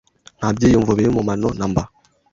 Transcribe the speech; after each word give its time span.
Nta 0.39 0.49
byiyumvo 0.55 0.91
biri 0.97 1.09
mu 1.17 1.21
mano 1.29 1.47
namba. 1.57 1.83